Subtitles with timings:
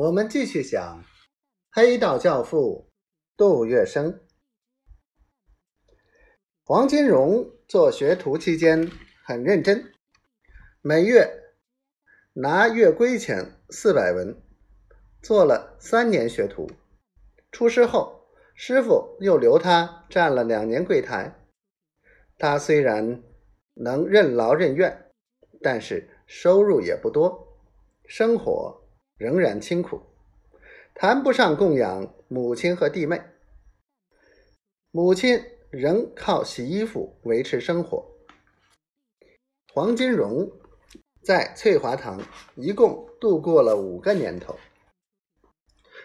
[0.00, 1.04] 我们继续讲
[1.70, 2.88] 黑道教父
[3.36, 4.20] 杜月笙。
[6.64, 8.90] 黄金荣做学徒期间
[9.22, 9.92] 很认真，
[10.80, 11.52] 每月
[12.32, 14.40] 拿月规钱四百文，
[15.20, 16.70] 做了三年学徒。
[17.52, 18.24] 出师后，
[18.54, 21.46] 师傅又留他站了两年柜台。
[22.38, 23.22] 他虽然
[23.74, 25.10] 能任劳任怨，
[25.60, 27.60] 但是收入也不多，
[28.06, 28.80] 生活。
[29.20, 30.00] 仍然清苦，
[30.94, 33.20] 谈不上供养母亲和弟妹。
[34.90, 38.16] 母亲仍靠洗衣服维持生活。
[39.74, 40.50] 黄金荣
[41.22, 42.22] 在翠华堂
[42.54, 44.58] 一共度过了五个年头，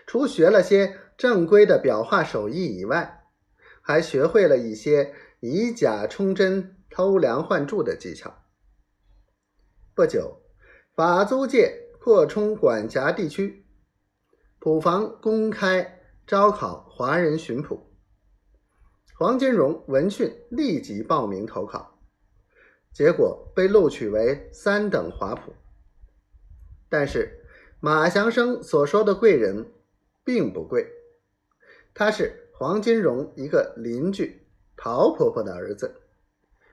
[0.05, 3.23] 除学了些正规的裱画手艺以外，
[3.82, 8.43] 还学会了一些以假充真、偷梁换柱的技巧。
[9.95, 10.41] 不久，
[10.93, 11.84] 法租界。
[12.05, 13.66] 扩充管辖地区，
[14.59, 17.90] 普房公开招考华人巡捕。
[19.18, 21.98] 黄金荣闻讯立即报名投考，
[22.94, 25.55] 结果被录取为三等华普。
[26.90, 27.44] 但是
[27.79, 29.72] 马祥生所说的贵人
[30.24, 30.88] 并不贵，
[31.96, 34.46] 他是黄金荣一个邻居
[34.77, 35.96] 陶婆婆的儿子，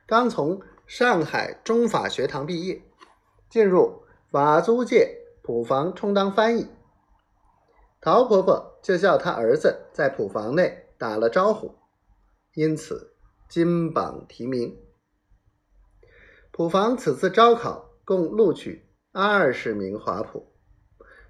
[0.07, 2.83] 刚从上海中法学堂毕业，
[3.49, 5.21] 进入法租界。
[5.43, 6.69] 普房充当翻译，
[8.01, 11.75] 陶婆婆就叫她儿子在普房内打了招呼，
[12.55, 13.17] 因此
[13.49, 14.79] 金榜题名。
[16.53, 20.47] 普房此次招考共录取二十名华普，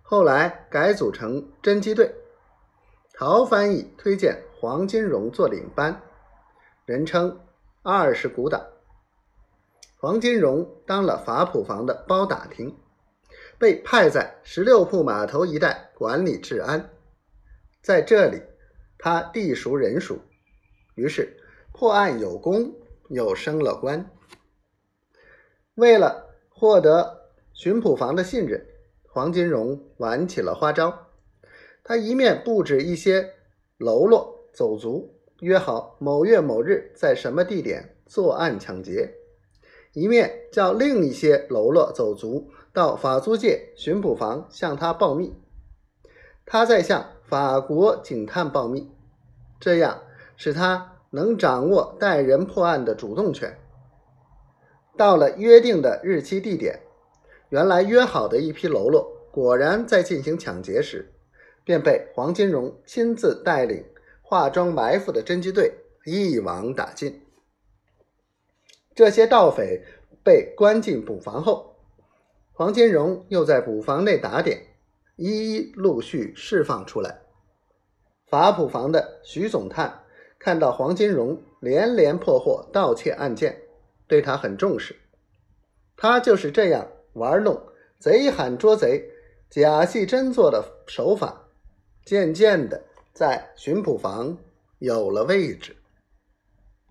[0.03, 2.15] 后来改组成侦缉队。
[3.15, 6.03] 陶翻译推荐黄金荣做领班，
[6.85, 7.41] 人称
[7.83, 8.63] “二十股党”。
[9.97, 12.77] 黄金荣当了法普房的包打听。
[13.63, 16.91] 被派在十六铺码头一带管理治安，
[17.81, 18.43] 在这里
[18.99, 20.19] 他地熟人熟，
[20.97, 21.37] 于是
[21.73, 22.75] 破案有功，
[23.09, 24.11] 又升了官。
[25.77, 28.67] 为了获得巡捕房的信任，
[29.07, 31.07] 黄金荣玩起了花招。
[31.85, 33.33] 他一面布置一些
[33.79, 39.15] 喽啰走卒，约好某月某日在什么地点作案抢劫。
[39.92, 45.35] 一面叫另一些喽啰走卒到法租界巡捕房向他报密，
[46.47, 48.91] 他再向法国警探报密，
[49.61, 50.03] 这样
[50.37, 53.59] 使他能掌握带人破案的主动权。
[54.97, 56.81] 到了约定的日期地点，
[57.51, 61.13] 原来约好的一批喽啰果然在进行抢劫时，
[61.65, 63.85] 便被黄金荣亲自带领
[64.23, 65.75] 化妆埋伏的侦缉队
[66.07, 67.23] 一网打尽。
[68.95, 69.83] 这些盗匪
[70.23, 71.72] 被关进捕房后，
[72.55, 74.61] 黄金荣又在捕房内打点，
[75.17, 77.23] 一一陆续释放出来。
[78.27, 80.05] 法捕房的徐总探
[80.39, 83.58] 看到黄金荣连连破获盗窃案件，
[84.07, 84.95] 对他很重视。
[85.96, 87.58] 他就是这样玩弄
[87.98, 89.11] 贼喊捉贼、
[89.48, 91.48] 假戏真做的手法，
[92.05, 92.83] 渐渐的
[93.14, 94.36] 在巡捕房
[94.79, 95.74] 有了位置。